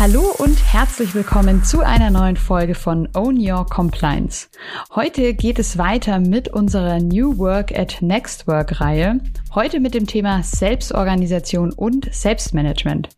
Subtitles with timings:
[0.00, 4.46] Hallo und herzlich willkommen zu einer neuen Folge von Own Your Compliance.
[4.94, 9.20] Heute geht es weiter mit unserer New Work at Next Work Reihe.
[9.56, 13.08] Heute mit dem Thema Selbstorganisation und Selbstmanagement.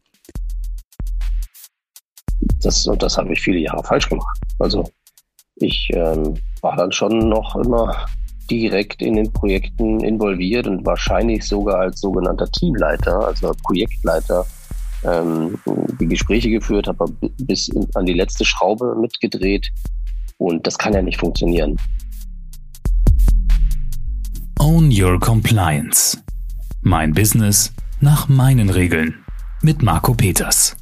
[2.63, 4.38] Das, das habe ich viele Jahre falsch gemacht.
[4.58, 4.90] Also
[5.56, 8.06] ich ähm, war dann schon noch immer
[8.51, 14.47] direkt in den Projekten involviert und wahrscheinlich sogar als sogenannter Teamleiter, also Projektleiter
[15.04, 15.58] ähm,
[16.01, 17.06] die Gespräche geführt, habe
[17.38, 19.70] bis an die letzte Schraube mitgedreht
[20.38, 21.77] und das kann ja nicht funktionieren.
[24.58, 26.22] Own Your Compliance.
[26.82, 29.24] Mein Business nach meinen Regeln.
[29.62, 30.77] Mit Marco Peters.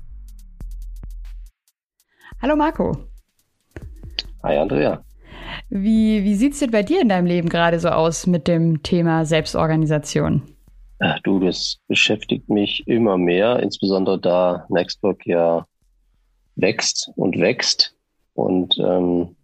[2.41, 2.97] Hallo Marco.
[4.43, 5.03] Hi Andrea.
[5.71, 8.83] Wie, wie sieht es denn bei dir in deinem Leben gerade so aus mit dem
[8.83, 10.43] Thema Selbstorganisation?
[11.01, 15.67] Ach du, das beschäftigt mich immer mehr, insbesondere da Nextwork ja
[16.57, 17.95] wächst und wächst.
[18.35, 19.37] Und ähm,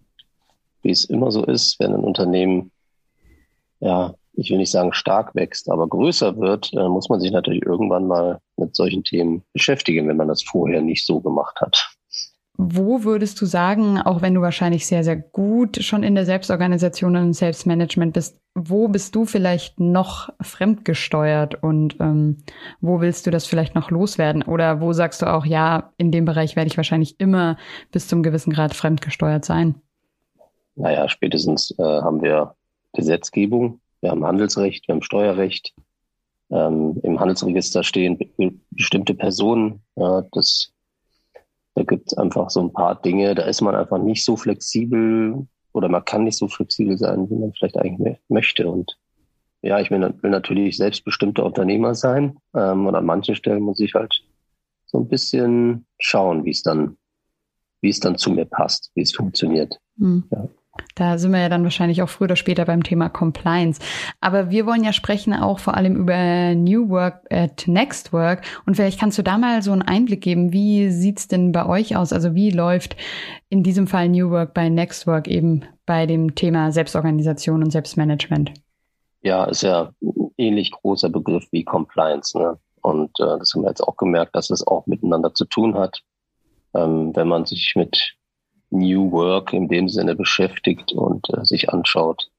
[0.83, 2.73] wie es immer so ist, wenn ein Unternehmen,
[3.81, 7.65] ja, ich will nicht sagen stark wächst, aber größer wird, äh, muss man sich natürlich
[7.65, 11.94] irgendwann mal mit solchen Themen beschäftigen, wenn man das vorher nicht so gemacht hat.
[12.57, 17.17] Wo würdest du sagen, auch wenn du wahrscheinlich sehr, sehr gut schon in der Selbstorganisation
[17.17, 22.39] und Selbstmanagement bist, wo bist du vielleicht noch fremdgesteuert und ähm,
[22.81, 24.43] wo willst du das vielleicht noch loswerden?
[24.43, 27.57] Oder wo sagst du auch, ja, in dem Bereich werde ich wahrscheinlich immer
[27.91, 29.75] bis zum gewissen Grad fremdgesteuert sein?
[30.77, 32.55] Naja, spätestens äh, haben wir
[32.93, 35.75] Gesetzgebung, wir haben Handelsrecht, wir haben Steuerrecht.
[36.51, 38.19] Ähm, Im Handelsregister stehen
[38.71, 39.83] bestimmte Personen.
[39.97, 40.74] Ja, das
[41.75, 45.47] da gibt es einfach so ein paar Dinge, da ist man einfach nicht so flexibel
[45.73, 48.69] oder man kann nicht so flexibel sein, wie man vielleicht eigentlich möchte.
[48.69, 48.97] Und
[49.63, 52.37] ja, ich will, will natürlich selbstbestimmter Unternehmer sein.
[52.55, 54.23] Ähm, und an manchen Stellen muss ich halt
[54.87, 56.97] so ein bisschen schauen, wie es dann,
[57.81, 59.81] wie es dann zu mir passt, wie es funktioniert.
[59.97, 60.25] Mhm.
[60.31, 60.49] Ja.
[60.95, 63.81] Da sind wir ja dann wahrscheinlich auch früher oder später beim Thema Compliance.
[64.21, 68.43] Aber wir wollen ja sprechen auch vor allem über New Work at Next Work.
[68.67, 70.53] Und vielleicht kannst du da mal so einen Einblick geben.
[70.53, 72.13] Wie sieht's denn bei euch aus?
[72.13, 72.97] Also wie läuft
[73.49, 78.53] in diesem Fall New Work bei Next Work eben bei dem Thema Selbstorganisation und Selbstmanagement?
[79.23, 82.39] Ja, ist ja ein ähnlich großer Begriff wie Compliance.
[82.39, 82.59] Ne?
[82.83, 86.03] Und äh, das haben wir jetzt auch gemerkt, dass es auch miteinander zu tun hat.
[86.75, 88.17] Ähm, wenn man sich mit
[88.75, 92.31] New Work in dem Sinne beschäftigt und äh, sich anschaut,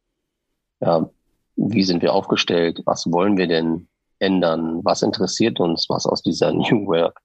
[0.82, 1.10] ja,
[1.56, 3.88] wie sind wir aufgestellt, was wollen wir denn
[4.20, 7.22] ändern, was interessiert uns, was aus dieser New Work,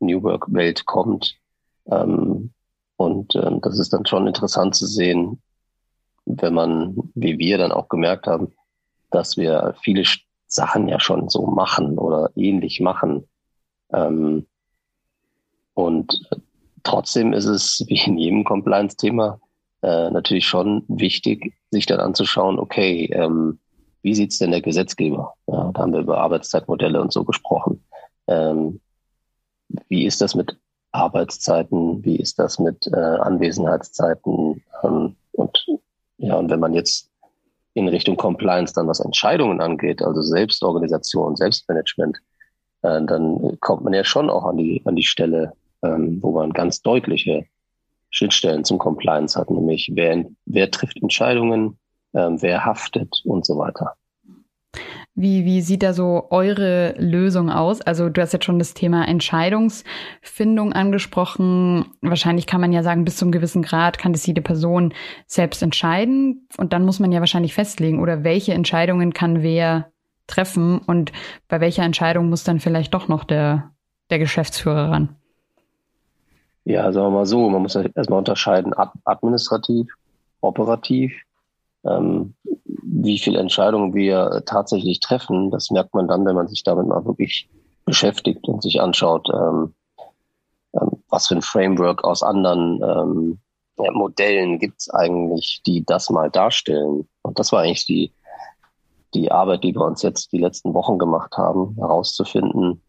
[0.00, 1.36] New Work Welt kommt.
[1.86, 2.52] Ähm,
[2.96, 5.40] und äh, das ist dann schon interessant zu sehen,
[6.24, 8.52] wenn man, wie wir dann auch gemerkt haben,
[9.10, 10.04] dass wir viele
[10.46, 13.28] Sachen ja schon so machen oder ähnlich machen.
[13.92, 14.46] Ähm,
[15.74, 16.28] und
[16.82, 19.40] Trotzdem ist es wie in jedem Compliance-Thema
[19.82, 23.58] äh, natürlich schon wichtig, sich dann anzuschauen, okay, ähm,
[24.02, 25.34] wie sieht's denn der Gesetzgeber?
[25.46, 27.84] Ja, da haben wir über Arbeitszeitmodelle und so gesprochen.
[28.26, 28.80] Ähm,
[29.88, 30.58] wie ist das mit
[30.90, 32.04] Arbeitszeiten?
[32.04, 34.62] Wie ist das mit äh, Anwesenheitszeiten?
[34.82, 35.66] Ähm, und
[36.18, 37.10] ja, und wenn man jetzt
[37.74, 42.18] in Richtung Compliance dann was Entscheidungen angeht, also Selbstorganisation, Selbstmanagement,
[42.82, 46.52] äh, dann kommt man ja schon auch an die an die Stelle, ähm, wo man
[46.52, 47.46] ganz deutliche
[48.10, 51.78] Schnittstellen zum Compliance hat, nämlich wer, wer trifft Entscheidungen,
[52.14, 53.94] ähm, wer haftet und so weiter.
[55.14, 57.82] Wie, wie sieht da so eure Lösung aus?
[57.82, 61.84] Also du hast jetzt schon das Thema Entscheidungsfindung angesprochen.
[62.00, 64.94] Wahrscheinlich kann man ja sagen, bis zum gewissen Grad kann das jede Person
[65.26, 66.48] selbst entscheiden.
[66.56, 69.92] Und dann muss man ja wahrscheinlich festlegen, oder welche Entscheidungen kann wer
[70.26, 71.12] treffen und
[71.48, 73.72] bei welcher Entscheidung muss dann vielleicht doch noch der,
[74.08, 75.16] der Geschäftsführer ran.
[76.64, 78.72] Ja, sagen wir mal so, man muss erstmal unterscheiden,
[79.04, 79.92] administrativ,
[80.40, 81.12] operativ.
[81.84, 82.34] Ähm,
[82.82, 87.04] wie viele Entscheidungen wir tatsächlich treffen, das merkt man dann, wenn man sich damit mal
[87.04, 87.48] wirklich
[87.84, 89.74] beschäftigt und sich anschaut, ähm,
[90.74, 93.38] ähm, was für ein Framework aus anderen ähm,
[93.78, 97.08] ja, Modellen gibt's eigentlich, die das mal darstellen.
[97.22, 98.12] Und das war eigentlich die,
[99.14, 102.80] die Arbeit, die wir uns jetzt die letzten Wochen gemacht haben, herauszufinden,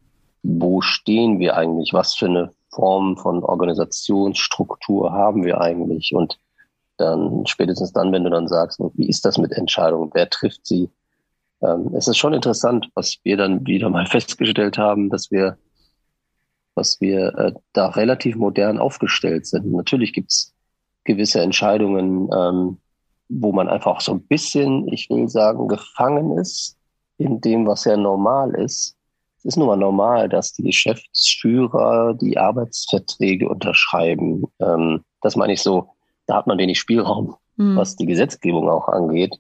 [0.44, 6.14] wo stehen wir eigentlich, was für eine Form von Organisationsstruktur haben wir eigentlich?
[6.14, 6.40] Und
[6.98, 10.90] dann spätestens dann, wenn du dann sagst, wie ist das mit Entscheidungen, wer trifft sie?
[11.62, 15.58] Ähm, es ist schon interessant, was wir dann wieder mal festgestellt haben, dass wir,
[16.76, 19.72] dass wir äh, da relativ modern aufgestellt sind.
[19.72, 20.54] Natürlich gibt's
[21.04, 22.78] gewisse Entscheidungen, ähm,
[23.30, 26.78] wo man einfach so ein bisschen, ich will sagen, gefangen ist
[27.18, 28.96] in dem, was ja normal ist
[29.44, 34.46] es ist nun mal normal, dass die Geschäftsführer die Arbeitsverträge unterschreiben.
[34.60, 35.90] Ähm, das meine ich so,
[36.28, 37.76] da hat man wenig Spielraum, mhm.
[37.76, 39.38] was die Gesetzgebung auch angeht.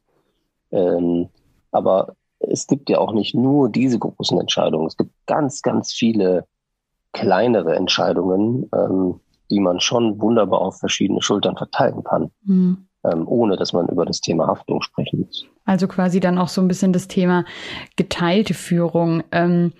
[0.71, 1.29] Ähm,
[1.71, 4.87] aber es gibt ja auch nicht nur diese großen Entscheidungen.
[4.87, 6.45] Es gibt ganz, ganz viele
[7.13, 12.31] kleinere Entscheidungen, ähm, die man schon wunderbar auf verschiedene Schultern verteilen kann.
[12.43, 15.45] Mhm ähm, ohne dass man über das Thema Haftung sprechen muss.
[15.65, 17.45] Also quasi dann auch so ein bisschen das Thema
[17.95, 19.23] geteilte Führung.
[19.31, 19.73] Ähm,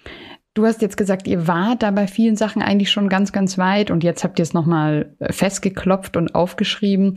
[0.56, 3.90] Du hast jetzt gesagt, ihr wart da bei vielen Sachen eigentlich schon ganz, ganz weit
[3.90, 7.16] und jetzt habt ihr es nochmal äh, festgeklopft und aufgeschrieben.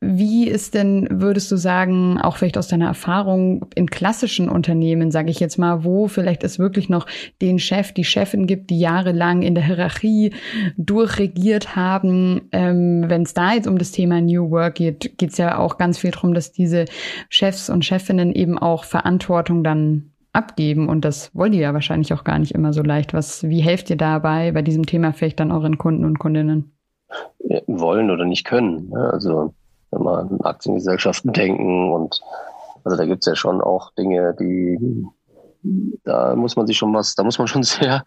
[0.00, 5.32] Wie ist denn, würdest du sagen, auch vielleicht aus deiner Erfahrung in klassischen Unternehmen, sage
[5.32, 7.06] ich jetzt mal, wo vielleicht es wirklich noch
[7.42, 10.32] den Chef, die Chefin gibt, die jahrelang in der Hierarchie
[10.76, 12.42] durchregiert haben?
[12.52, 15.76] Ähm, Wenn es da jetzt um das Thema New Work geht, geht es ja auch
[15.76, 16.84] ganz viel darum, dass diese
[17.30, 22.24] Chefs und Chefinnen eben auch Verantwortung dann abgeben und das wollt ihr ja wahrscheinlich auch
[22.24, 23.14] gar nicht immer so leicht.
[23.14, 26.76] Was, wie helft ihr dabei bei diesem Thema vielleicht dann euren Kunden und Kundinnen?
[27.66, 28.90] Wollen oder nicht können.
[28.90, 29.10] Ne?
[29.12, 29.54] Also
[29.90, 32.20] wenn man an Aktiengesellschaften denken und
[32.84, 35.04] also da gibt es ja schon auch Dinge, die
[36.04, 38.04] da muss man sich schon was, da muss man schon sehr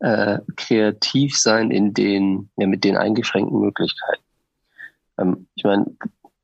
[0.00, 4.22] äh, kreativ sein in den, ja, mit den eingeschränkten Möglichkeiten.
[5.18, 5.86] Ähm, ich meine,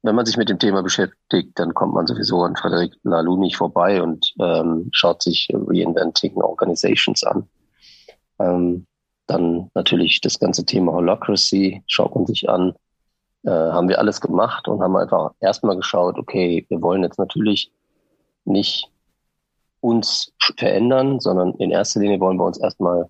[0.03, 3.57] wenn man sich mit dem Thema beschäftigt, dann kommt man sowieso an Frederic Laloux nicht
[3.57, 7.49] vorbei und ähm, schaut sich Reinventing Organizations an.
[8.39, 8.87] Ähm,
[9.27, 12.75] dann natürlich das ganze Thema Holacracy schaut man sich an.
[13.45, 17.73] Äh, haben wir alles gemacht und haben einfach erstmal geschaut, okay, wir wollen jetzt natürlich
[18.45, 18.91] nicht
[19.81, 23.09] uns verändern, sondern in erster Linie wollen wir uns erstmal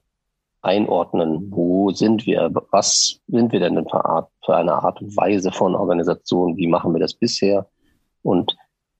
[0.63, 1.49] einordnen.
[1.51, 2.51] Wo sind wir?
[2.71, 6.57] Was sind wir denn für, Art, für eine Art und Weise von Organisation?
[6.57, 7.67] Wie machen wir das bisher?
[8.23, 8.57] Und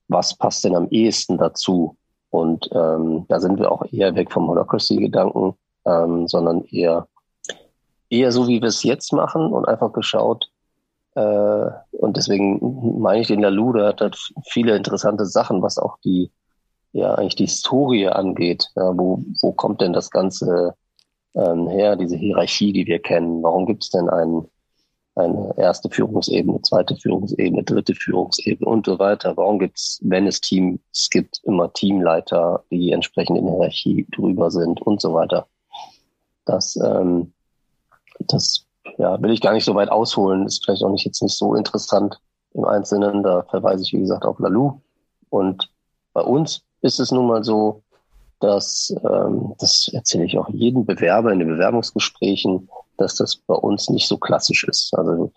[0.07, 1.97] was passt denn am ehesten dazu?
[2.29, 5.53] Und ähm, da sind wir auch eher weg vom Holacracy-Gedanken,
[5.85, 7.07] ähm, sondern eher
[8.13, 10.49] eher so, wie wir es jetzt machen und einfach geschaut.
[11.15, 14.17] Äh, und deswegen meine ich den Lalou, der hat
[14.47, 16.31] viele interessante Sachen, was auch die
[16.91, 18.69] ja eigentlich die Historie angeht.
[18.75, 20.75] Ja, wo, wo kommt denn das Ganze
[21.35, 23.43] ähm, her, diese Hierarchie, die wir kennen.
[23.43, 24.45] Warum gibt es denn ein,
[25.15, 29.35] eine erste Führungsebene, zweite Führungsebene, dritte Führungsebene und so weiter?
[29.37, 34.51] Warum gibt es, wenn es Teams gibt, immer Teamleiter, die entsprechend in der Hierarchie drüber
[34.51, 35.47] sind und so weiter?
[36.45, 37.33] Das, ähm,
[38.19, 38.65] das
[38.97, 41.55] ja, will ich gar nicht so weit ausholen, ist vielleicht auch nicht jetzt nicht so
[41.55, 42.19] interessant
[42.53, 43.23] im Einzelnen.
[43.23, 44.81] Da verweise ich, wie gesagt, auf Lalou.
[45.29, 45.69] Und
[46.13, 47.82] bei uns ist es nun mal so,
[48.43, 52.67] dass, ähm, das erzähle ich auch jedem Bewerber in den Bewerbungsgesprächen,
[52.97, 54.93] dass das bei uns nicht so klassisch ist.
[54.95, 55.31] Also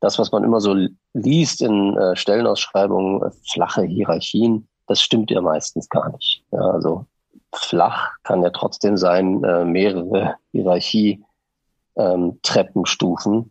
[0.00, 0.76] das, was man immer so
[1.14, 6.44] liest in äh, Stellenausschreibungen, äh, flache Hierarchien, das stimmt ja meistens gar nicht.
[6.52, 7.06] Ja, also
[7.54, 13.34] flach kann ja trotzdem sein, äh, mehrere Hierarchie-Treppenstufen.
[13.34, 13.50] Ähm,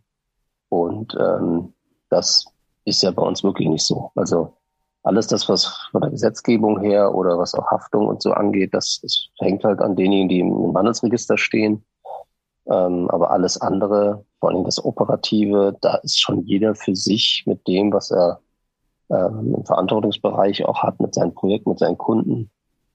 [0.69, 1.73] und ähm,
[2.09, 2.45] das
[2.85, 4.11] ist ja bei uns wirklich nicht so.
[4.15, 4.53] Also
[5.03, 8.99] alles das, was von der Gesetzgebung her oder was auch Haftung und so angeht, das,
[9.01, 11.85] das hängt halt an denjenigen, die im Handelsregister stehen.
[12.67, 17.67] Ähm, aber alles andere, vor allem das Operative, da ist schon jeder für sich mit
[17.67, 18.41] dem, was er
[19.09, 22.51] ähm, im Verantwortungsbereich auch hat, mit seinem Projekt, mit seinen Kunden,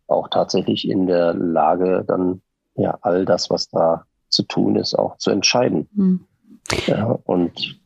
[0.06, 2.42] auch tatsächlich in der Lage, dann
[2.76, 5.88] ja all das, was da zu tun ist, auch zu entscheiden.
[5.92, 6.24] Mhm.
[6.86, 7.80] Ja, und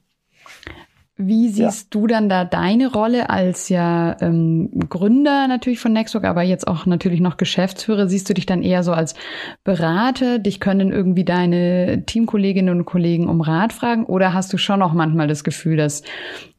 [1.20, 2.00] wie siehst ja.
[2.00, 6.87] du dann da deine Rolle als ja ähm, Gründer natürlich von Nextwork, aber jetzt auch
[6.87, 8.06] natürlich noch Geschäftsführer?
[8.06, 9.16] Siehst du dich dann eher so als
[9.64, 10.38] Berater?
[10.38, 14.04] Dich können irgendwie deine Teamkolleginnen und Kollegen um Rat fragen?
[14.04, 16.02] Oder hast du schon auch manchmal das Gefühl, dass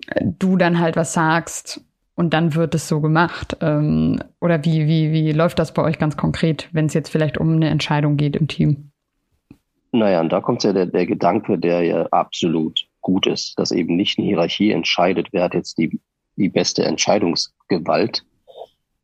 [0.08, 1.82] äh, du dann halt was sagst
[2.16, 3.56] und dann wird es so gemacht?
[3.62, 7.38] Ähm, oder wie, wie, wie läuft das bei euch ganz konkret, wenn es jetzt vielleicht
[7.38, 8.92] um eine Entscheidung geht im Team?
[9.94, 13.96] Naja, und da kommt ja der, der Gedanke, der ja absolut gut ist, dass eben
[13.96, 16.00] nicht eine Hierarchie entscheidet, wer hat jetzt die,
[16.36, 18.24] die beste Entscheidungsgewalt,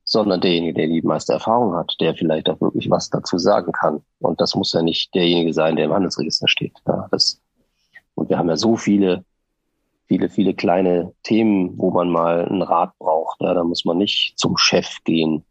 [0.04, 4.02] sondern derjenige, der die meiste Erfahrung hat, der vielleicht auch wirklich was dazu sagen kann.
[4.20, 6.74] Und das muss ja nicht derjenige sein, der im Handelsregister steht.
[6.88, 7.42] Ja, das,
[8.14, 9.26] und wir haben ja so viele,
[10.06, 13.42] viele, viele kleine Themen, wo man mal einen Rat braucht.
[13.42, 15.44] Ja, da muss man nicht zum Chef gehen,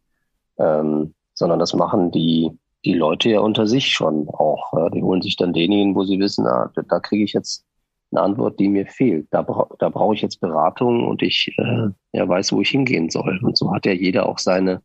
[0.59, 2.53] ähm, sondern das machen die,
[2.85, 4.73] die Leute ja unter sich schon auch.
[4.73, 7.65] Ja, die holen sich dann denjenigen, wo sie wissen, ah, da kriege ich jetzt
[8.14, 9.28] eine Antwort, die mir fehlt.
[9.30, 13.11] Da, bra da brauche ich jetzt Beratung und ich äh, ja, weiß, wo ich hingehen
[13.11, 13.40] soll.
[13.42, 14.83] Und so hat ja jeder auch seine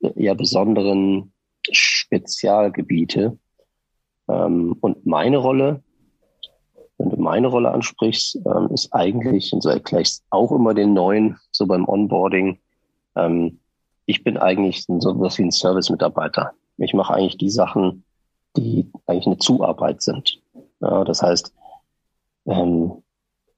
[0.00, 1.32] äh, ja besonderen
[1.70, 3.38] Spezialgebiete.
[4.28, 5.82] Ähm, und meine Rolle,
[6.98, 10.94] wenn du meine Rolle ansprichst, ähm, ist eigentlich, und so erkläre ich auch immer den
[10.94, 12.58] neuen, so beim Onboarding,
[13.16, 13.58] ähm,
[14.06, 16.52] ich bin eigentlich so was wie ein Service-Mitarbeiter.
[16.78, 18.04] Ich mache eigentlich die Sachen,
[18.56, 20.40] die eigentlich eine Zuarbeit sind.
[20.80, 21.52] Ja, das heißt,
[22.48, 23.02] ähm,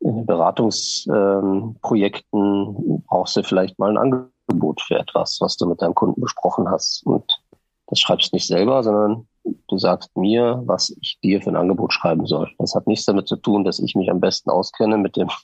[0.00, 5.94] in Beratungsprojekten ähm, brauchst du vielleicht mal ein Angebot für etwas, was du mit deinem
[5.94, 7.04] Kunden besprochen hast.
[7.04, 7.40] Und
[7.86, 12.26] das schreibst nicht selber, sondern du sagst mir, was ich dir für ein Angebot schreiben
[12.26, 12.50] soll.
[12.58, 15.28] Das hat nichts damit zu tun, dass ich mich am besten auskenne mit dem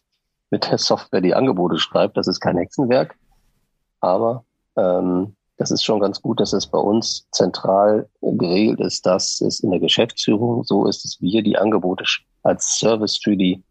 [0.51, 2.17] mit der Software, die Angebote schreibt.
[2.17, 3.19] Das ist kein Hexenwerk,
[4.01, 4.45] aber
[4.77, 9.61] ähm, das ist schon ganz gut, dass es bei uns zentral geregelt ist, dass es
[9.61, 12.05] in der Geschäftsführung so ist, dass wir die Angebote
[12.47, 13.63] als Service für die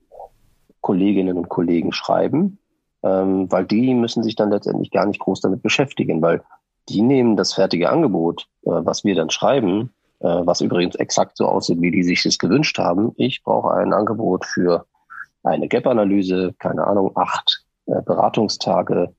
[0.82, 2.60] Kolleginnen und Kollegen schreiben,
[3.04, 6.44] ähm, weil die müssen sich dann letztendlich gar nicht groß damit beschäftigen, weil
[6.90, 11.48] die nehmen das fertige Angebot, äh, was wir dann schreiben, äh, was übrigens exakt so
[11.48, 13.14] aussieht, wie die sich das gewünscht haben.
[13.16, 14.86] Ich brauche ein Angebot für
[15.44, 19.16] eine Gap-Analyse, keine Ahnung, acht äh, Beratungstage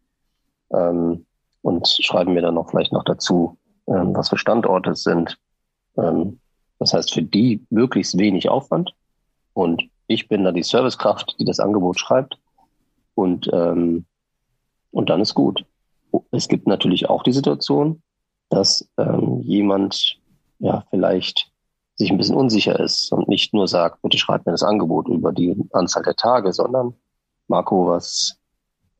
[0.73, 1.25] ähm,
[1.63, 3.57] und schreiben mir dann noch vielleicht noch dazu,
[3.89, 5.39] ähm, was für Standorte es sind.
[5.97, 6.41] Ähm,
[6.79, 8.95] das heißt, für die möglichst wenig Aufwand
[9.57, 12.39] und ich bin da die Servicekraft, die das Angebot schreibt
[13.15, 14.05] und, ähm,
[14.91, 15.65] und dann ist gut.
[16.31, 18.03] Es gibt natürlich auch die Situation,
[18.51, 20.19] dass ähm, jemand
[20.59, 21.51] ja vielleicht
[21.95, 25.33] sich ein bisschen unsicher ist und nicht nur sagt, bitte schreib mir das Angebot über
[25.33, 26.95] die Anzahl der Tage, sondern
[27.49, 28.39] Marco, was,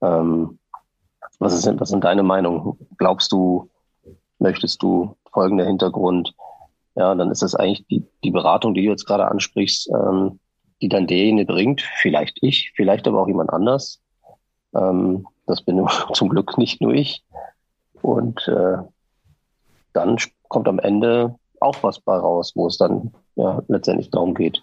[0.01, 0.59] ähm,
[1.39, 2.79] was, ist, was sind deine Meinungen?
[2.97, 3.69] Glaubst du,
[4.39, 6.35] möchtest du folgender Hintergrund?
[6.95, 10.41] Ja, dann ist das eigentlich die, die Beratung, die du jetzt gerade ansprichst, ähm,
[10.83, 14.01] die dann derjenige bringt, vielleicht ich, vielleicht aber auch jemand anders.
[14.75, 17.25] Ähm, das bin zum Glück nicht nur ich.
[18.03, 18.79] Und äh,
[19.93, 20.17] dann
[20.49, 24.63] kommt am Ende auch was bei raus, wo es dann ja letztendlich darum geht,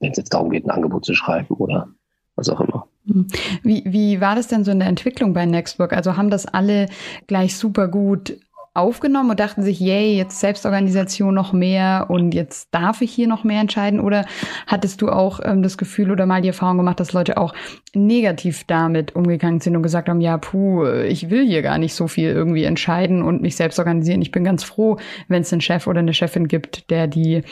[0.00, 1.88] wenn es jetzt darum geht, ein Angebot zu schreiben oder
[2.36, 2.86] was auch immer.
[3.06, 3.26] Hm.
[3.62, 5.92] Wie, wie war das denn so in der Entwicklung bei Nextwork?
[5.92, 6.88] Also haben das alle
[7.26, 8.38] gleich super gut
[8.74, 13.44] aufgenommen und dachten sich, yay, jetzt Selbstorganisation noch mehr und jetzt darf ich hier noch
[13.44, 14.00] mehr entscheiden?
[14.00, 14.26] Oder
[14.66, 17.54] hattest du auch ähm, das Gefühl oder mal die Erfahrung gemacht, dass Leute auch
[17.94, 22.08] negativ damit umgegangen sind und gesagt haben, ja, puh, ich will hier gar nicht so
[22.08, 24.22] viel irgendwie entscheiden und mich selbst organisieren.
[24.22, 24.96] Ich bin ganz froh,
[25.28, 27.42] wenn es einen Chef oder eine Chefin gibt, der die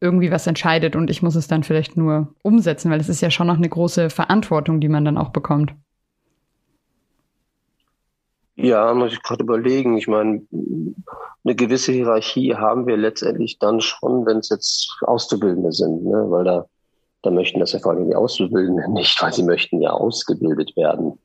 [0.00, 3.32] irgendwie was entscheidet und ich muss es dann vielleicht nur umsetzen, weil es ist ja
[3.32, 5.74] schon noch eine große Verantwortung, die man dann auch bekommt.
[8.60, 9.96] Ja, muss ich gerade überlegen.
[9.96, 10.42] Ich meine,
[11.44, 16.24] eine gewisse Hierarchie haben wir letztendlich dann schon, wenn es jetzt Auszubildende sind, ne?
[16.28, 16.66] weil da,
[17.22, 21.18] da möchten das ja vor allem die Auszubildenden nicht, weil sie möchten ja ausgebildet werden.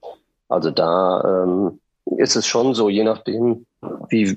[0.47, 1.79] Also da ähm,
[2.17, 3.65] ist es schon so, je nachdem,
[4.09, 4.35] wie,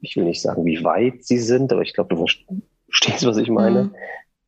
[0.00, 2.26] ich will nicht sagen, wie weit sie sind, aber ich glaube, du
[2.88, 3.84] verstehst, was ich meine.
[3.84, 3.94] Mhm.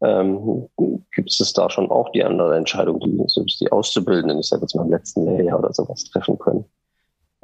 [0.02, 0.68] Ähm,
[1.14, 4.74] gibt es da schon auch die andere Entscheidung, die selbst die Auszubildenden, ich sage jetzt
[4.74, 6.64] mal im letzten Lehrjahr oder sowas treffen können.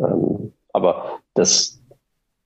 [0.03, 1.81] Ähm, aber das,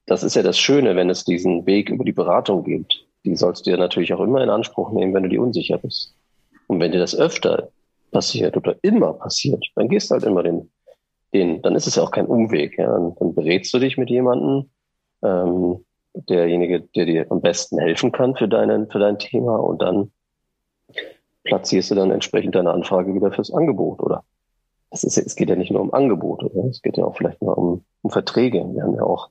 [0.06, 3.04] das ist ja das Schöne, wenn es diesen Weg über die Beratung gibt.
[3.24, 6.14] Die sollst du ja natürlich auch immer in Anspruch nehmen, wenn du dir unsicher bist.
[6.68, 7.68] Und wenn dir das öfter
[8.12, 10.70] passiert oder immer passiert, dann gehst du halt immer den,
[11.34, 12.78] den, dann ist es ja auch kein Umweg.
[12.78, 12.92] Ja?
[12.92, 14.70] Dann, dann berätst du dich mit jemandem,
[15.22, 15.84] ähm,
[16.14, 20.12] derjenige, der dir am besten helfen kann für, deinen, für dein Thema und dann
[21.44, 24.24] platzierst du dann entsprechend deine Anfrage wieder fürs Angebot, oder?
[24.90, 26.68] Es, ist, es geht ja nicht nur um Angebote, oder?
[26.68, 28.64] es geht ja auch vielleicht mal um, um Verträge.
[28.72, 29.30] Wir haben ja auch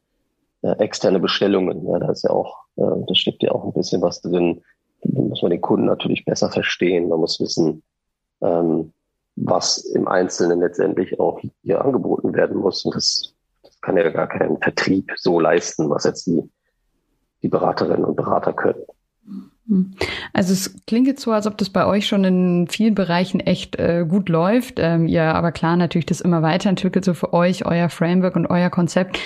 [0.62, 1.88] äh, externe Bestellungen.
[1.88, 4.62] Ja, da ist ja auch, äh, da steckt ja auch ein bisschen was drin.
[5.02, 7.10] Da muss man den Kunden natürlich besser verstehen.
[7.10, 7.84] Man muss wissen,
[8.42, 8.94] ähm,
[9.36, 12.86] was im Einzelnen letztendlich auch hier angeboten werden muss.
[12.86, 13.34] Und das,
[13.64, 16.44] das kann ja gar kein Vertrieb so leisten, was jetzt die,
[17.42, 18.84] die Beraterinnen und Berater können.
[19.76, 19.92] Hm.
[20.32, 23.76] Also es klingt jetzt so, als ob das bei euch schon in vielen Bereichen echt
[23.76, 24.76] äh, gut läuft.
[24.78, 28.70] Ähm, ihr aber klar natürlich das immer weiterentwickelt, so für euch, euer Framework und euer
[28.70, 29.20] Konzept.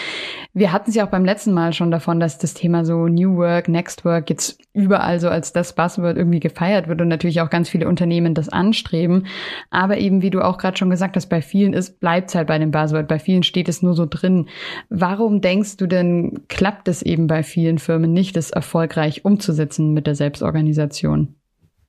[0.60, 3.38] Wir hatten es ja auch beim letzten Mal schon davon, dass das Thema so New
[3.38, 7.50] Work, Next Work jetzt überall so als das Buzzword irgendwie gefeiert wird und natürlich auch
[7.50, 9.28] ganz viele Unternehmen das anstreben.
[9.70, 12.50] Aber eben, wie du auch gerade schon gesagt hast, bei vielen ist, bleibt es halt
[12.50, 13.08] bei dem Buzzword.
[13.08, 14.50] Bei vielen steht es nur so drin.
[14.89, 20.08] Warum denkst du denn, klappt es eben bei vielen Firmen nicht, das erfolgreich umzusetzen mit
[20.08, 21.36] der Selbstorganisation?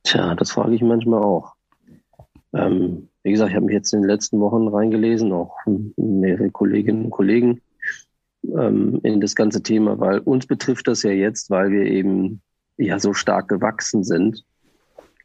[0.04, 1.54] Tja, das frage ich manchmal auch.
[2.52, 5.56] Ähm, wie gesagt, ich habe mich jetzt in den letzten Wochen reingelesen, auch
[5.96, 7.60] mehrere Kolleginnen und Kollegen
[8.44, 12.40] ähm, in das ganze Thema, weil uns betrifft das ja jetzt, weil wir eben
[12.76, 14.44] ja so stark gewachsen sind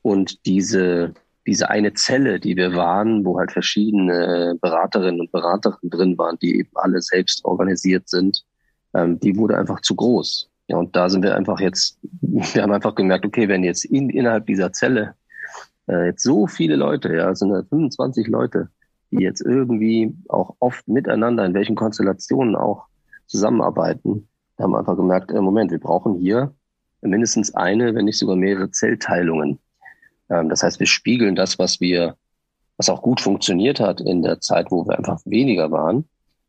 [0.01, 1.13] und diese
[1.47, 6.59] diese eine Zelle, die wir waren, wo halt verschiedene Beraterinnen und Berater drin waren, die
[6.59, 8.43] eben alle selbst organisiert sind,
[8.93, 10.49] ähm, die wurde einfach zu groß.
[10.67, 14.09] Ja, und da sind wir einfach jetzt, wir haben einfach gemerkt, okay, wenn jetzt in,
[14.09, 15.13] innerhalb dieser Zelle
[15.87, 18.69] äh, jetzt so viele Leute, ja, sind da 25 Leute,
[19.11, 22.87] die jetzt irgendwie auch oft miteinander, in welchen Konstellationen auch
[23.27, 24.27] zusammenarbeiten,
[24.57, 26.53] da haben wir einfach gemerkt, äh, Moment, wir brauchen hier
[27.01, 29.59] mindestens eine, wenn nicht sogar mehrere Zellteilungen.
[30.29, 32.15] Ähm, das heißt, wir spiegeln das, was wir,
[32.77, 36.05] was auch gut funktioniert hat in der Zeit, wo wir einfach weniger waren.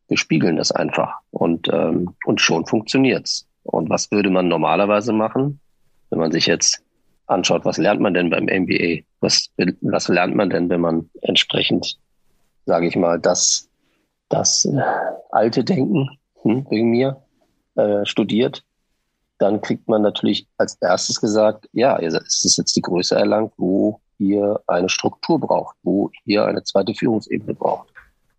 [0.08, 3.46] Wir spiegeln das einfach und, ähm, und schon funktioniert's.
[3.64, 5.60] Und was würde man normalerweise machen,
[6.10, 6.82] wenn man sich jetzt
[7.26, 9.02] anschaut, was lernt man denn beim MBA?
[9.18, 9.48] Was,
[9.80, 11.98] was lernt man denn, wenn man entsprechend,
[12.66, 13.68] sage ich mal, das,
[14.28, 14.80] das äh,
[15.30, 16.08] alte Denken
[16.46, 17.22] hm, wegen mir
[17.74, 18.64] äh, studiert?
[19.38, 24.00] Dann kriegt man natürlich als erstes gesagt, ja, es ist jetzt die Größe erlangt, wo
[24.18, 27.88] ihr eine Struktur braucht, wo ihr eine zweite Führungsebene braucht.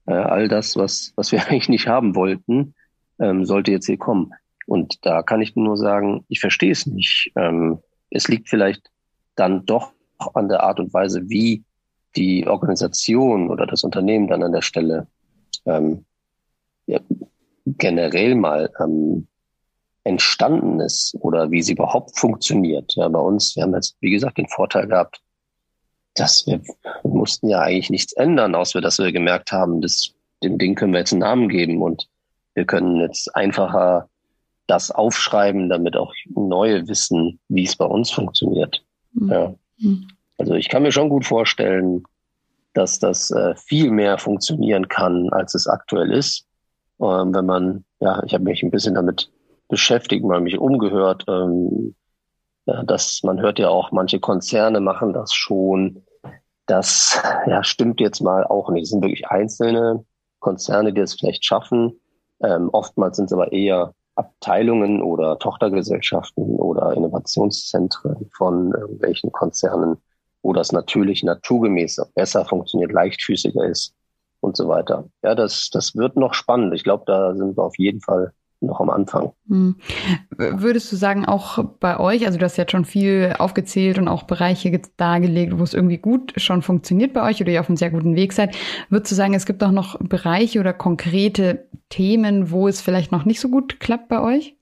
[0.08, 2.74] Äh, all das, was, was wir eigentlich nicht haben wollten,
[3.20, 4.34] ähm, sollte jetzt hier kommen.
[4.66, 7.32] Und da kann ich nur sagen, ich verstehe es nicht.
[7.36, 8.90] Ähm, es liegt vielleicht
[9.36, 9.92] dann doch
[10.34, 11.64] an der Art und Weise, wie
[12.16, 15.08] die Organisation oder das Unternehmen dann an der Stelle
[15.66, 16.06] ähm,
[16.88, 17.00] ja,
[17.78, 19.28] generell mal ähm,
[20.04, 22.94] entstanden ist oder wie sie überhaupt funktioniert.
[22.96, 25.22] Ja, bei uns, wir haben jetzt, wie gesagt, den Vorteil gehabt,
[26.16, 30.58] dass wir, wir mussten ja eigentlich nichts ändern, außer dass wir gemerkt haben, dass dem
[30.58, 32.08] Ding können wir jetzt einen Namen geben und
[32.54, 34.10] wir können jetzt einfacher
[34.66, 38.84] das aufschreiben, damit auch neue wissen, wie es bei uns funktioniert.
[39.14, 39.32] Mhm.
[39.32, 39.56] Ja.
[39.78, 40.08] Mhm.
[40.38, 42.04] Also ich kann mir schon gut vorstellen,
[42.74, 46.47] dass das äh, viel mehr funktionieren kann, als es aktuell ist.
[47.02, 49.32] Ähm, wenn man, ja, ich habe mich ein bisschen damit
[49.70, 51.96] beschäftigt, mal mich umgehört, ähm,
[52.66, 56.06] ja, dass man hört ja auch, manche Konzerne machen das schon.
[56.66, 58.84] Das ja, stimmt jetzt mal auch nicht.
[58.84, 60.06] Es sind wirklich einzelne
[60.40, 62.00] Konzerne, die es vielleicht schaffen.
[62.42, 69.98] Ähm, oftmals sind es aber eher Abteilungen oder Tochtergesellschaften oder Innovationszentren von irgendwelchen Konzernen,
[70.42, 73.97] wo das natürlich naturgemäß besser funktioniert, leichtfüßiger ist
[74.40, 75.06] und so weiter.
[75.24, 76.74] Ja, das, das wird noch spannend.
[76.74, 79.34] Ich glaube, da sind wir auf jeden Fall noch am Anfang.
[79.48, 79.76] Hm.
[80.36, 84.24] Würdest du sagen, auch bei euch, also du hast jetzt schon viel aufgezählt und auch
[84.24, 87.92] Bereiche dargelegt, wo es irgendwie gut schon funktioniert bei euch oder ihr auf einem sehr
[87.92, 88.56] guten Weg seid,
[88.90, 93.26] würdest du sagen, es gibt auch noch Bereiche oder konkrete Themen, wo es vielleicht noch
[93.26, 94.56] nicht so gut klappt bei euch?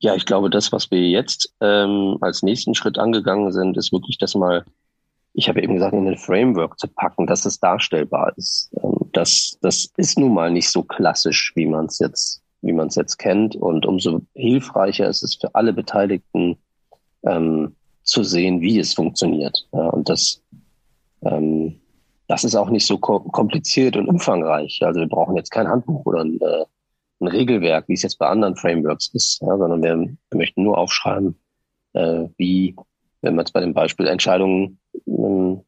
[0.00, 4.18] Ja, ich glaube, das, was wir jetzt ähm, als nächsten Schritt angegangen sind, ist wirklich
[4.18, 4.64] das mal,
[5.34, 8.70] ich habe eben gesagt, in ein Framework zu packen, dass es darstellbar ist.
[8.82, 12.88] Ähm, das, das ist nun mal nicht so klassisch, wie man es jetzt wie man
[12.88, 13.54] es jetzt kennt.
[13.54, 16.56] Und umso hilfreicher ist es für alle Beteiligten
[17.22, 19.68] ähm, zu sehen, wie es funktioniert.
[19.72, 20.42] Ja, und das,
[21.22, 21.80] ähm,
[22.26, 24.80] das ist auch nicht so kompliziert und umfangreich.
[24.82, 26.64] Also wir brauchen jetzt kein Handbuch oder ein, äh,
[27.20, 30.78] ein Regelwerk, wie es jetzt bei anderen Frameworks ist, ja, sondern wir, wir, möchten nur
[30.78, 31.38] aufschreiben,
[31.92, 32.74] äh, wie,
[33.20, 34.78] wenn wir jetzt bei dem Beispiel Entscheidungen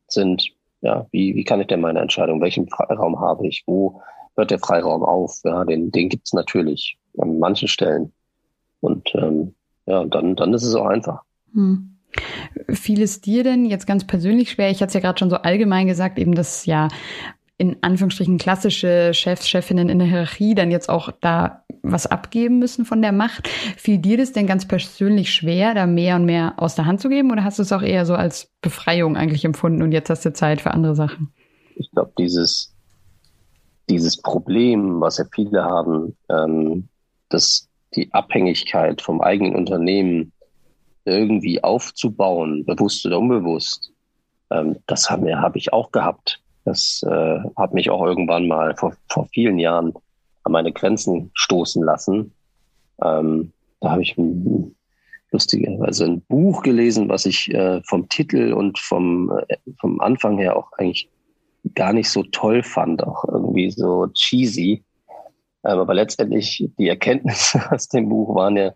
[0.09, 4.01] sind, ja, wie, wie kann ich denn meine Entscheidung, welchen Freiraum habe ich, wo
[4.37, 5.41] hört der Freiraum auf.
[5.45, 8.13] Ja, den, den gibt's natürlich an manchen Stellen.
[8.81, 9.55] Und ähm,
[9.87, 11.23] ja, dann, dann ist es auch einfach.
[11.53, 11.97] Hm.
[12.71, 14.71] Fiel es dir denn jetzt ganz persönlich schwer?
[14.71, 16.89] Ich hatte es ja gerade schon so allgemein gesagt, eben das ja
[17.59, 22.85] in Anführungsstrichen klassische Chefs, Chefinnen in der Hierarchie dann jetzt auch da was abgeben müssen
[22.85, 23.49] von der Macht.
[23.77, 27.09] Fiel dir das denn ganz persönlich schwer, da mehr und mehr aus der Hand zu
[27.09, 30.25] geben oder hast du es auch eher so als Befreiung eigentlich empfunden und jetzt hast
[30.25, 31.33] du Zeit für andere Sachen?
[31.77, 32.77] Ich glaube, dieses
[33.89, 36.89] dieses Problem, was ja viele haben, ähm,
[37.29, 40.33] dass die Abhängigkeit vom eigenen Unternehmen
[41.05, 43.93] irgendwie aufzubauen, bewusst oder unbewusst,
[44.51, 46.41] ähm, das habe hab ich auch gehabt.
[46.65, 49.93] Das äh, hat mich auch irgendwann mal vor, vor vielen Jahren
[50.47, 52.33] an meine Grenzen stoßen lassen.
[53.03, 54.17] Ähm, da habe ich
[55.33, 60.57] lustigerweise ein Buch gelesen, was ich äh, vom Titel und vom, äh, vom Anfang her
[60.57, 61.11] auch eigentlich
[61.75, 64.85] gar nicht so toll fand, auch irgendwie so cheesy.
[65.65, 68.73] Ähm, aber letztendlich die Erkenntnisse aus dem Buch waren ja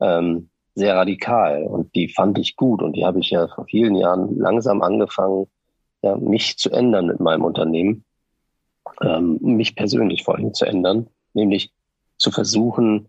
[0.00, 3.96] ähm, sehr radikal und die fand ich gut und die habe ich ja vor vielen
[3.96, 5.46] Jahren langsam angefangen,
[6.02, 8.04] ja, mich zu ändern mit meinem Unternehmen,
[9.02, 11.70] ähm, mich persönlich vor allem zu ändern, nämlich
[12.16, 13.08] zu versuchen,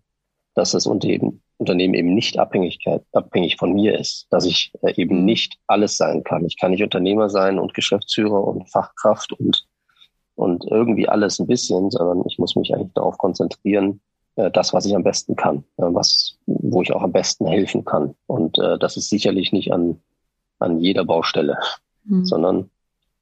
[0.54, 5.24] dass das Unternehmen, eben nicht Abhängigkeit, abhängig von mir ist, dass ich äh, eben mhm.
[5.24, 6.44] nicht alles sein kann.
[6.44, 9.66] Ich kann nicht Unternehmer sein und Geschäftsführer und Fachkraft und,
[10.34, 14.00] und irgendwie alles ein bisschen, sondern ich muss mich eigentlich darauf konzentrieren,
[14.36, 17.84] äh, das, was ich am besten kann, äh, was, wo ich auch am besten helfen
[17.84, 18.14] kann.
[18.26, 20.00] Und äh, das ist sicherlich nicht an,
[20.58, 21.58] an jeder Baustelle,
[22.04, 22.24] mhm.
[22.24, 22.70] sondern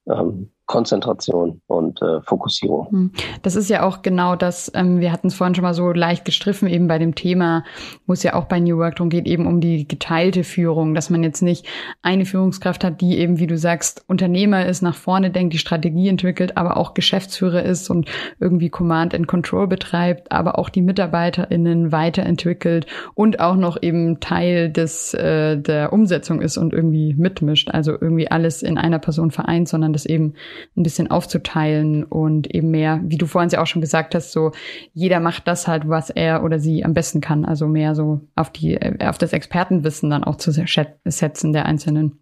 [0.07, 2.91] ähm, Konzentration und äh, Fokussierung.
[2.91, 3.11] Hm.
[3.43, 6.27] Das ist ja auch genau das, ähm, wir hatten es vorhin schon mal so leicht
[6.27, 7.65] gestriffen, eben bei dem Thema,
[8.07, 11.09] wo es ja auch bei New Work darum geht, eben um die geteilte Führung, dass
[11.09, 11.67] man jetzt nicht
[12.03, 16.09] eine Führungskraft hat, die eben, wie du sagst, Unternehmer ist, nach vorne denkt, die Strategie
[16.09, 18.07] entwickelt, aber auch Geschäftsführer ist und
[18.39, 24.71] irgendwie Command and Control betreibt, aber auch die MitarbeiterInnen weiterentwickelt und auch noch eben Teil
[24.71, 27.71] des äh, der Umsetzung ist und irgendwie mitmischt.
[27.71, 30.35] Also irgendwie alles in einer Person vereint, sondern das eben
[30.77, 34.53] ein bisschen aufzuteilen und eben mehr, wie du vorhin ja auch schon gesagt hast, so
[34.93, 37.45] jeder macht das halt, was er oder sie am besten kann.
[37.45, 42.19] Also mehr so auf die, auf das Expertenwissen dann auch zu setzen der Einzelnen.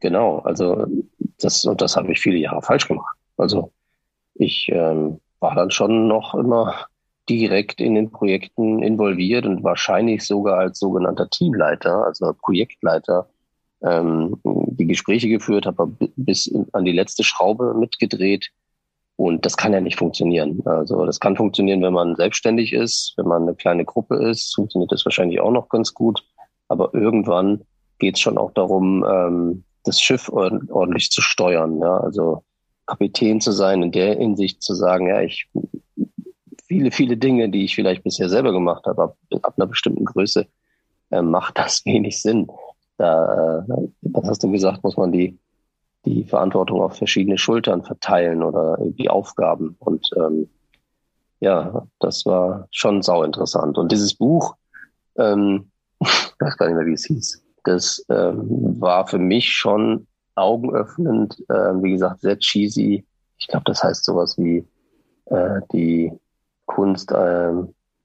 [0.00, 0.86] Genau, also
[1.40, 3.16] das, und das habe ich viele Jahre falsch gemacht.
[3.36, 3.72] Also
[4.34, 6.86] ich ähm, war dann schon noch immer
[7.28, 13.28] direkt in den Projekten involviert und wahrscheinlich sogar als sogenannter Teamleiter, also Projektleiter
[13.82, 18.50] ähm, die Gespräche geführt, habe bis an die letzte Schraube mitgedreht.
[19.16, 20.62] Und das kann ja nicht funktionieren.
[20.64, 24.92] Also das kann funktionieren, wenn man selbstständig ist, wenn man eine kleine Gruppe ist, funktioniert
[24.92, 26.22] das wahrscheinlich auch noch ganz gut.
[26.68, 27.62] Aber irgendwann
[27.98, 31.80] geht es schon auch darum, ähm, das Schiff ordentlich zu steuern.
[31.80, 31.98] Ja?
[31.98, 32.44] Also
[32.86, 35.48] Kapitän zu sein, in der Hinsicht zu sagen, ja, ich
[36.68, 40.46] viele, viele Dinge, die ich vielleicht bisher selber gemacht habe, ab, ab einer bestimmten Größe,
[41.10, 42.46] äh, macht das wenig Sinn
[42.98, 43.64] da,
[44.02, 45.38] was hast du gesagt, muss man die,
[46.04, 49.76] die Verantwortung auf verschiedene Schultern verteilen oder die Aufgaben.
[49.78, 50.48] Und ähm,
[51.40, 53.78] ja, das war schon sau interessant.
[53.78, 54.56] Und dieses Buch,
[55.16, 56.08] ähm, ich
[56.40, 61.82] weiß gar nicht mehr, wie es hieß, das ähm, war für mich schon augenöffnend, äh,
[61.82, 63.04] wie gesagt, sehr cheesy.
[63.38, 64.66] Ich glaube, das heißt sowas wie
[65.26, 66.12] äh, die
[66.66, 67.52] Kunst, äh,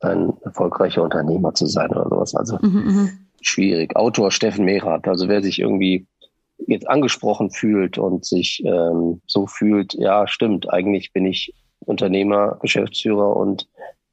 [0.01, 2.35] ein erfolgreicher Unternehmer zu sein oder sowas.
[2.35, 3.95] Also mhm, mhm schwierig.
[3.95, 6.07] Autor Steffen Mehrath, also wer sich irgendwie
[6.67, 13.35] jetzt angesprochen fühlt und sich ähm, so fühlt, ja, stimmt, eigentlich bin ich Unternehmer, Geschäftsführer
[13.35, 13.67] und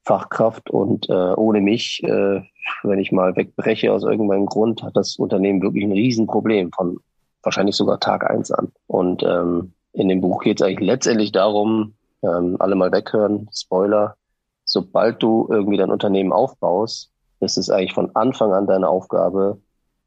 [0.05, 2.43] Fachkraft und äh, ohne mich, äh,
[2.83, 6.99] wenn ich mal wegbreche aus irgendeinem Grund, hat das Unternehmen wirklich ein Riesenproblem von
[7.43, 8.73] wahrscheinlich sogar Tag eins an.
[8.87, 14.17] Und ähm, in dem Buch geht es eigentlich letztendlich darum, ähm, alle mal weghören, Spoiler,
[14.65, 19.59] sobald du irgendwie dein Unternehmen aufbaust, es ist eigentlich von Anfang an deine Aufgabe,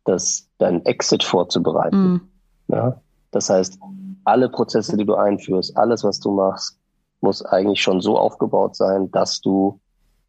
[0.06, 2.12] das, deinen Exit vorzubereiten.
[2.12, 2.22] Mhm.
[2.68, 3.02] Ja?
[3.32, 3.80] Das heißt,
[4.24, 6.80] alle Prozesse, die du einführst, alles, was du machst,
[7.22, 9.80] muss eigentlich schon so aufgebaut sein, dass du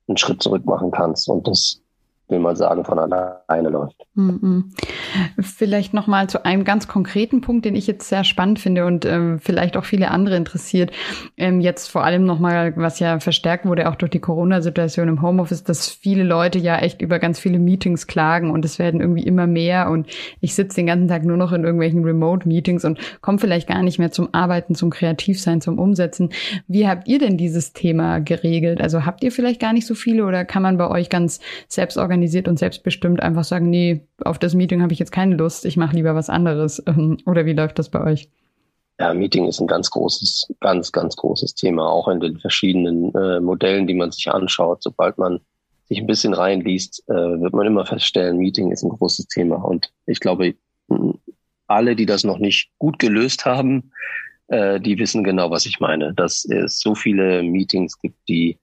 [0.09, 1.29] einen Schritt zurück machen kannst.
[1.29, 1.81] Und das
[2.29, 3.97] will man sagen, von alleine läuft.
[4.15, 4.73] Mhm.
[5.41, 9.05] Vielleicht noch mal zu einem ganz konkreten Punkt, den ich jetzt sehr spannend finde und
[9.05, 10.91] ähm, vielleicht auch viele andere interessiert.
[11.37, 15.21] Ähm, jetzt vor allem noch mal, was ja verstärkt wurde, auch durch die Corona-Situation im
[15.21, 19.25] Homeoffice, dass viele Leute ja echt über ganz viele Meetings klagen und es werden irgendwie
[19.25, 20.07] immer mehr und
[20.41, 23.99] ich sitze den ganzen Tag nur noch in irgendwelchen Remote-Meetings und komme vielleicht gar nicht
[23.99, 26.31] mehr zum Arbeiten, zum Kreativsein, zum Umsetzen.
[26.69, 28.81] Wie habt ihr denn dieses Thema geregelt?
[28.81, 31.99] Also habt ihr vielleicht gar nicht so viele oder kann man bei euch ganz selbst
[31.99, 35.65] organisieren organisiert und selbstbestimmt einfach sagen, nee, auf das Meeting habe ich jetzt keine Lust,
[35.65, 36.83] ich mache lieber was anderes?
[36.87, 38.31] Ähm, oder wie läuft das bei euch?
[39.01, 43.41] Ja, Meeting ist ein ganz großes, ganz, ganz großes Thema, auch in den verschiedenen äh,
[43.41, 44.83] Modellen, die man sich anschaut.
[44.85, 45.41] Sobald man
[45.89, 49.57] sich ein bisschen reinliest, äh, wird man immer feststellen, Meeting ist ein großes Thema.
[49.57, 50.55] Und ich glaube,
[51.67, 53.91] alle, die das noch nicht gut gelöst haben,
[54.47, 56.15] äh, die wissen genau, was ich meine.
[56.15, 58.59] Dass es so viele Meetings gibt, die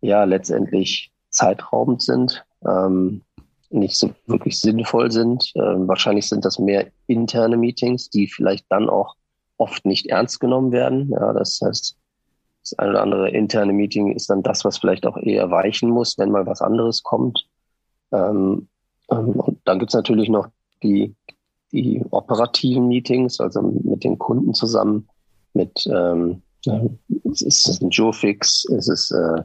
[0.00, 3.22] ja letztendlich zeitraubend sind, ähm,
[3.70, 5.52] nicht so wirklich sinnvoll sind.
[5.56, 9.16] Ähm, wahrscheinlich sind das mehr interne Meetings, die vielleicht dann auch
[9.56, 11.10] oft nicht ernst genommen werden.
[11.10, 11.96] Ja, das heißt,
[12.62, 16.18] das eine oder andere interne Meeting ist dann das, was vielleicht auch eher weichen muss,
[16.18, 17.46] wenn mal was anderes kommt.
[18.12, 18.68] Ähm,
[19.10, 20.48] ähm und dann gibt's natürlich noch
[20.82, 21.14] die,
[21.72, 25.08] die operativen Meetings, also mit den Kunden zusammen,
[25.54, 26.42] mit ähm,
[27.24, 29.42] es ist ein Joe-Fix, es ist äh,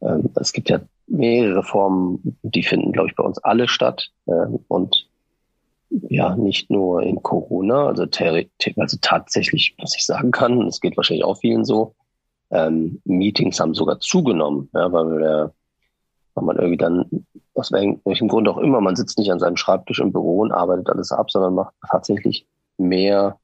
[0.00, 4.10] äh, es gibt ja mehrere Formen, die finden, glaube ich, bei uns alle statt.
[4.26, 5.08] Ähm, und
[5.90, 11.24] ja, nicht nur in Corona, also, also tatsächlich, was ich sagen kann, es geht wahrscheinlich
[11.24, 11.94] auch vielen so,
[12.50, 15.54] ähm, Meetings haben sogar zugenommen, ja, weil, wir,
[16.34, 20.00] weil man irgendwie dann, aus welchem Grund auch immer, man sitzt nicht an seinem Schreibtisch
[20.00, 22.46] im Büro und arbeitet alles ab, sondern macht tatsächlich
[22.78, 23.38] mehr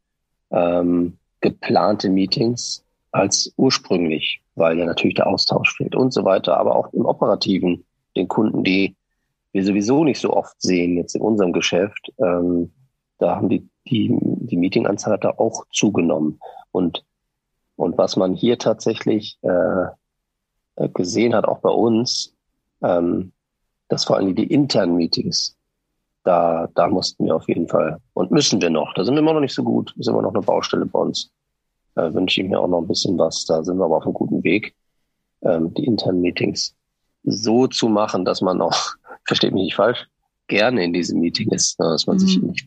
[0.51, 6.77] ähm, geplante Meetings als ursprünglich weil ja natürlich der Austausch fehlt und so weiter, aber
[6.77, 7.85] auch im Operativen,
[8.17, 8.97] den Kunden, die
[9.53, 12.73] wir sowieso nicht so oft sehen jetzt in unserem Geschäft, ähm,
[13.19, 16.41] da haben die, die, die Meetinganzahl hat da auch zugenommen.
[16.73, 17.05] Und,
[17.77, 22.35] und was man hier tatsächlich äh, gesehen hat, auch bei uns,
[22.83, 23.33] ähm,
[23.89, 25.57] dass vor allem die internen Meetings,
[26.25, 28.95] da, da mussten wir auf jeden Fall und müssen wir noch.
[28.95, 31.31] Da sind wir immer noch nicht so gut, ist immer noch eine Baustelle bei uns
[31.97, 33.45] äh, wünsche ich mir auch noch ein bisschen was.
[33.45, 34.75] Da sind wir aber auf einem guten Weg,
[35.43, 36.75] ähm, die internen Meetings
[37.25, 40.09] so zu machen, dass man auch, versteht mich nicht falsch,
[40.49, 42.21] gerne in diesem Meeting ist, ne, dass man mhm.
[42.21, 42.67] sich nicht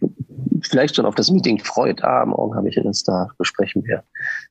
[0.62, 2.04] vielleicht schon auf das Meeting freut.
[2.04, 4.04] Ah, morgen habe ich das da, besprechen wir.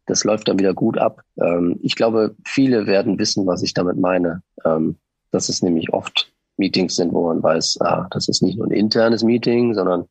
[0.06, 1.22] Das läuft dann wieder gut ab.
[1.38, 4.42] Ähm, ich glaube, viele werden wissen, was ich damit meine.
[4.64, 4.96] Ähm,
[5.34, 8.72] dass es nämlich oft Meetings sind, wo man weiß, ah, das ist nicht nur ein
[8.72, 10.04] internes Meeting, sondern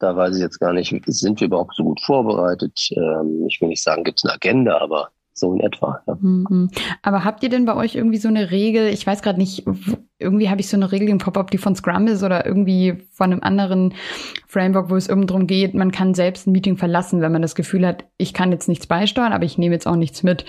[0.00, 2.90] da weiß ich jetzt gar nicht, sind wir überhaupt so gut vorbereitet?
[2.96, 6.00] Ähm, ich will nicht sagen, gibt es eine Agenda, aber so in etwa.
[6.06, 6.16] Ja.
[6.20, 6.70] Mhm.
[7.02, 8.88] Aber habt ihr denn bei euch irgendwie so eine Regel?
[8.88, 9.64] Ich weiß gerade nicht,
[10.18, 13.32] irgendwie habe ich so eine Regel im ob die von Scrum ist oder irgendwie von
[13.32, 13.94] einem anderen
[14.46, 17.54] Framework, wo es irgendwie darum geht, man kann selbst ein Meeting verlassen, wenn man das
[17.54, 20.44] Gefühl hat, ich kann jetzt nichts beisteuern, aber ich nehme jetzt auch nichts mit.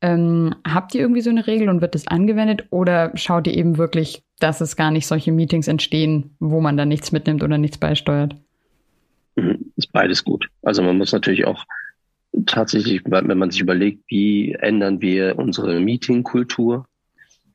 [0.00, 3.78] Ähm, habt ihr irgendwie so eine Regel und wird das angewendet oder schaut ihr eben
[3.78, 7.78] wirklich, dass es gar nicht solche Meetings entstehen, wo man dann nichts mitnimmt oder nichts
[7.78, 8.36] beisteuert?
[9.76, 10.48] Ist beides gut.
[10.62, 11.64] Also man muss natürlich auch
[12.46, 16.86] tatsächlich, wenn man sich überlegt, wie ändern wir unsere Meetingkultur,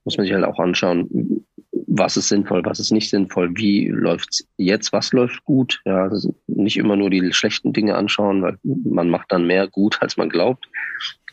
[0.04, 4.46] muss man sich halt auch anschauen, was ist sinnvoll, was ist nicht sinnvoll, wie läuft
[4.58, 5.82] jetzt, was läuft gut.
[5.86, 10.02] Ja, also nicht immer nur die schlechten Dinge anschauen, weil man macht dann mehr gut,
[10.02, 10.68] als man glaubt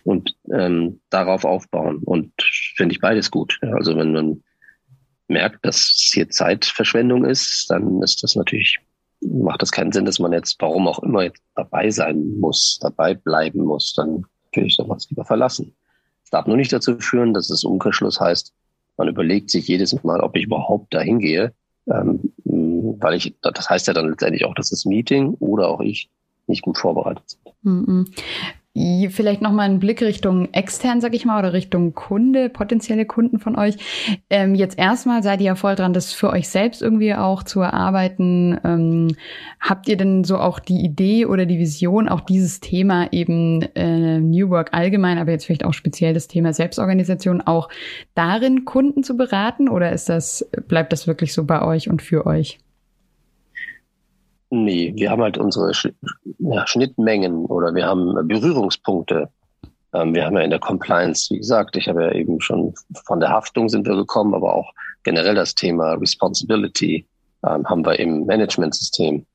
[0.05, 1.99] und ähm, darauf aufbauen.
[2.05, 2.33] Und
[2.77, 3.59] finde ich beides gut.
[3.63, 4.43] Ja, also wenn man
[5.29, 8.79] merkt, dass es hier Zeitverschwendung ist, dann ist das natürlich
[9.31, 13.15] macht das keinen Sinn, dass man jetzt, warum auch immer, jetzt dabei sein muss, dabei
[13.15, 15.75] bleiben muss, dann würde ich das lieber verlassen.
[16.25, 18.53] Es darf nur nicht dazu führen, dass es Umkehrschluss heißt,
[18.97, 21.53] man überlegt sich jedes Mal, ob ich überhaupt dahin gehe,
[21.87, 26.11] ähm, weil ich, das heißt ja dann letztendlich auch, dass das Meeting oder auch ich
[26.47, 27.41] nicht gut vorbereitet sind.
[29.11, 33.57] Vielleicht nochmal einen Blick Richtung extern, sag ich mal, oder Richtung Kunde, potenzielle Kunden von
[33.57, 33.77] euch.
[34.29, 37.61] Ähm, jetzt erstmal seid ihr ja voll dran, das für euch selbst irgendwie auch zu
[37.61, 38.61] erarbeiten.
[38.65, 39.17] Ähm,
[39.61, 44.19] habt ihr denn so auch die Idee oder die Vision, auch dieses Thema eben äh,
[44.19, 47.71] New Work allgemein, aber jetzt vielleicht auch speziell das Thema Selbstorganisation, auch
[48.15, 49.71] darin Kunden zu beraten?
[49.71, 52.59] Oder ist das, bleibt das wirklich so bei euch und für euch?
[54.51, 55.89] Nee, wir haben halt unsere Sch
[56.39, 59.29] ja, Schnittmengen oder wir haben Berührungspunkte.
[59.93, 62.75] Ähm, wir haben ja in der Compliance, wie gesagt, ich habe ja eben schon
[63.07, 67.07] von der Haftung sind wir gekommen, aber auch generell das Thema Responsibility
[67.45, 69.27] ähm, haben wir im Managementsystem.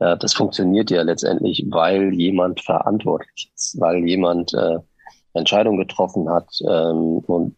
[0.00, 4.78] Ja, das funktioniert ja letztendlich, weil jemand verantwortlich ist, weil jemand äh,
[5.32, 7.56] Entscheidungen getroffen hat ähm, und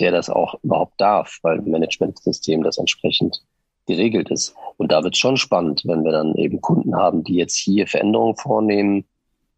[0.00, 3.42] der das auch überhaupt darf, weil Managementsystem das entsprechend
[3.88, 4.54] geregelt ist.
[4.76, 7.88] Und da wird es schon spannend, wenn wir dann eben Kunden haben, die jetzt hier
[7.88, 9.04] Veränderungen vornehmen,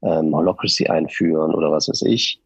[0.03, 2.41] ähm, Holocracy einführen oder was weiß ich.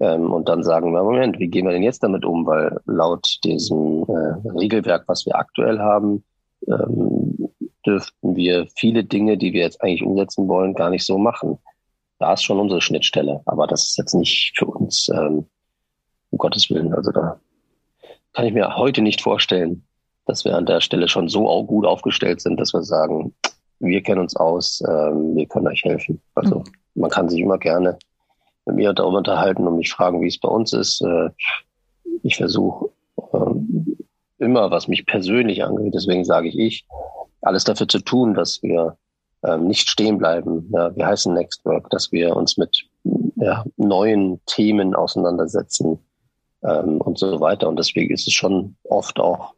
[0.00, 2.46] Ähm, und dann sagen wir, Moment, wie gehen wir denn jetzt damit um?
[2.46, 6.24] Weil laut diesem äh, Regelwerk, was wir aktuell haben,
[6.66, 7.50] ähm,
[7.86, 11.58] dürften wir viele Dinge, die wir jetzt eigentlich umsetzen wollen, gar nicht so machen.
[12.18, 15.46] Da ist schon unsere Schnittstelle, aber das ist jetzt nicht für uns, ähm,
[16.30, 16.94] um Gottes Willen.
[16.94, 17.38] Also da
[18.32, 19.84] kann ich mir heute nicht vorstellen,
[20.26, 23.34] dass wir an der Stelle schon so gut aufgestellt sind, dass wir sagen,
[23.80, 26.20] wir kennen uns aus, ähm, wir können euch helfen.
[26.34, 26.64] Also mhm.
[26.94, 27.98] man kann sich immer gerne
[28.66, 31.02] mit mir darüber unterhalten und mich fragen, wie es bei uns ist.
[31.02, 31.30] Äh,
[32.22, 32.90] ich versuche
[33.32, 33.96] ähm,
[34.38, 36.86] immer, was mich persönlich angeht, deswegen sage ich ich,
[37.42, 38.96] alles dafür zu tun, dass wir
[39.44, 40.70] ähm, nicht stehen bleiben.
[40.72, 42.84] Ja, wir heißen Nextwork, dass wir uns mit
[43.36, 45.98] ja, neuen Themen auseinandersetzen
[46.62, 47.68] ähm, und so weiter.
[47.68, 49.54] Und deswegen ist es schon oft auch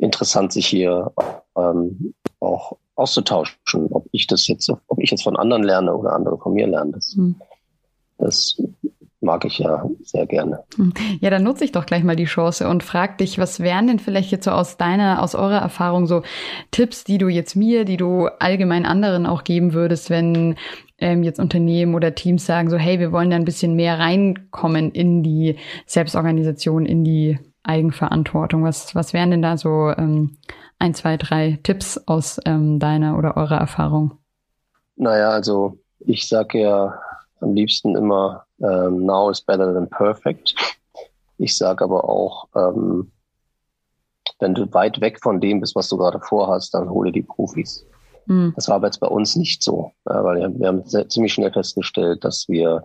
[0.00, 1.12] interessant, sich hier
[1.56, 6.38] ähm, auch auszutauschen, ob ich das jetzt, ob ich jetzt von anderen lerne oder andere
[6.38, 6.92] von mir lernen.
[6.92, 7.34] Das, hm.
[8.18, 8.60] das
[9.22, 10.62] mag ich ja sehr gerne.
[10.76, 10.92] Hm.
[11.20, 13.98] Ja, dann nutze ich doch gleich mal die Chance und frag dich, was wären denn
[13.98, 16.22] vielleicht jetzt so aus deiner, aus eurer Erfahrung so
[16.70, 20.56] Tipps, die du jetzt mir, die du allgemein anderen auch geben würdest, wenn
[20.98, 24.92] ähm, jetzt Unternehmen oder Teams sagen so, hey, wir wollen da ein bisschen mehr reinkommen
[24.92, 27.38] in die Selbstorganisation, in die
[27.70, 28.64] Eigenverantwortung.
[28.64, 30.36] Was, was wären denn da so ähm,
[30.78, 34.18] ein, zwei, drei Tipps aus ähm, deiner oder eurer Erfahrung?
[34.96, 37.00] Naja, also ich sage ja
[37.40, 40.54] am liebsten immer, ähm, now is better than perfect.
[41.38, 43.10] Ich sage aber auch, ähm,
[44.40, 47.86] wenn du weit weg von dem bist, was du gerade vorhast, dann hole die Profis.
[48.26, 48.52] Mhm.
[48.56, 51.32] Das war aber jetzt bei uns nicht so, ja, weil wir, wir haben sehr, ziemlich
[51.32, 52.84] schnell festgestellt, dass wir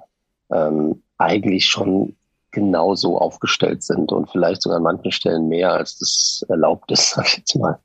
[0.54, 2.16] ähm, eigentlich schon
[2.56, 7.28] genauso aufgestellt sind und vielleicht sogar an manchen Stellen mehr, als das erlaubt ist, sag
[7.28, 7.78] ich jetzt mal.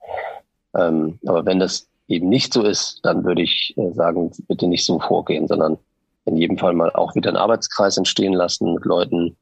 [0.75, 4.87] Ähm, aber wenn das eben nicht so ist, dann würde ich äh, sagen, bitte nicht
[4.87, 5.77] so vorgehen, sondern
[6.25, 9.37] in jedem Fall mal auch wieder einen Arbeitskreis entstehen lassen mit Leuten,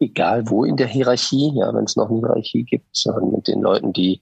[0.00, 3.62] egal wo in der Hierarchie, ja, wenn es noch eine Hierarchie gibt, sondern mit den
[3.62, 4.20] Leuten, die,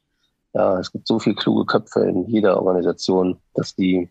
[0.54, 4.08] ja, es gibt so viele kluge Köpfe in jeder Organisation, dass die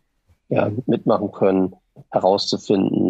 [0.50, 1.76] ja mitmachen können,
[2.12, 3.05] herauszufinden,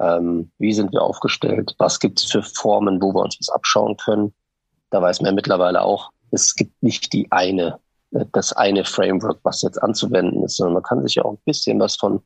[0.00, 1.74] Ähm, wie sind wir aufgestellt?
[1.78, 4.34] Was gibt es für Formen, wo wir uns was abschauen können?
[4.90, 7.78] Da weiß man ja mittlerweile auch, es gibt nicht die eine,
[8.12, 11.42] äh, das eine Framework, was jetzt anzuwenden ist, sondern man kann sich ja auch ein
[11.44, 12.22] bisschen was von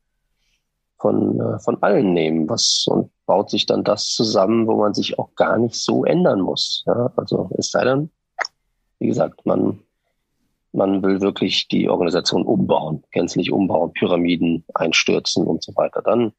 [1.04, 5.18] von, äh, von allen nehmen, was und baut sich dann das zusammen, wo man sich
[5.18, 6.82] auch gar nicht so ändern muss.
[6.87, 7.12] Ja?
[7.16, 8.10] Also es sei denn,
[9.00, 9.80] wie gesagt, man,
[10.72, 16.00] man will wirklich die Organisation umbauen, gänzlich umbauen, Pyramiden einstürzen und so weiter.
[16.00, 16.32] Dann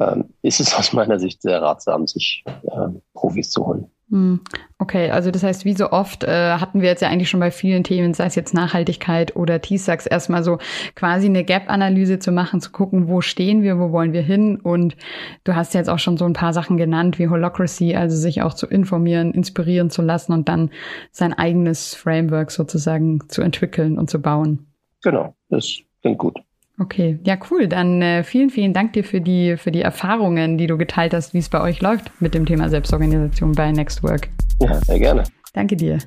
[0.00, 3.90] ähm, ist es aus meiner Sicht sehr ratsam, sich äh, Profis zu holen.
[4.10, 4.40] Hm.
[4.78, 7.52] Okay, also das heißt, wie so oft äh, hatten wir jetzt ja eigentlich schon bei
[7.52, 10.58] vielen Themen, sei es jetzt Nachhaltigkeit oder TISAX, erstmal so
[10.96, 14.56] quasi eine Gap-Analyse zu machen, zu gucken, wo stehen wir, wo wollen wir hin.
[14.56, 14.96] Und
[15.44, 18.54] du hast jetzt auch schon so ein paar Sachen genannt, wie Holocracy, also sich auch
[18.54, 20.70] zu informieren, inspirieren zu lassen und dann
[21.12, 24.66] sein eigenes Framework sozusagen zu entwickeln und zu bauen.
[25.02, 26.36] Genau, das klingt gut.
[26.80, 27.68] Okay, ja cool.
[27.68, 31.34] Dann äh, vielen, vielen Dank dir für die, für die Erfahrungen, die du geteilt hast,
[31.34, 34.30] wie es bei euch läuft mit dem Thema Selbstorganisation bei Nextwork.
[34.60, 35.24] Ja, sehr gerne.
[35.52, 35.98] Danke dir.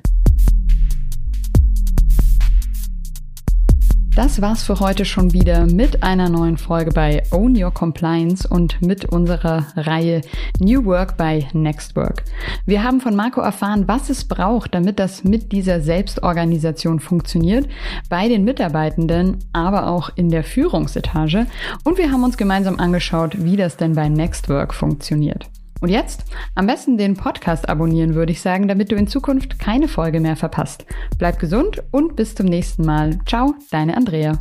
[4.14, 8.80] Das war's für heute schon wieder mit einer neuen Folge bei Own Your Compliance und
[8.80, 10.20] mit unserer Reihe
[10.60, 12.22] New Work bei Next Work.
[12.64, 17.68] Wir haben von Marco erfahren, was es braucht, damit das mit dieser Selbstorganisation funktioniert,
[18.08, 21.48] bei den Mitarbeitenden, aber auch in der Führungsetage.
[21.82, 25.48] Und wir haben uns gemeinsam angeschaut, wie das denn bei Next Work funktioniert.
[25.84, 29.86] Und jetzt am besten den Podcast abonnieren, würde ich sagen, damit du in Zukunft keine
[29.86, 30.86] Folge mehr verpasst.
[31.18, 33.18] Bleib gesund und bis zum nächsten Mal.
[33.26, 34.38] Ciao, deine Andrea.